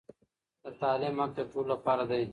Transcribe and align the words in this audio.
د 0.63 0.65
تعليم 0.81 1.15
حق 1.21 1.31
د 1.37 1.39
ټولو 1.51 1.67
لپاره 1.73 2.03
دی. 2.09 2.23